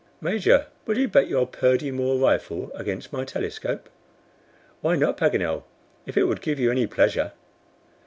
"Major, 0.19 0.65
will 0.87 0.97
you 0.97 1.07
bet 1.07 1.27
your 1.27 1.45
Purdy 1.45 1.91
Moore 1.91 2.17
rifle 2.17 2.71
against 2.73 3.13
my 3.13 3.23
telescope?" 3.23 3.87
"Why 4.81 4.95
not, 4.95 5.15
Paganel, 5.15 5.63
if 6.07 6.17
it 6.17 6.23
would 6.23 6.41
give 6.41 6.59
you 6.59 6.71
any 6.71 6.87
pleasure." 6.87 7.33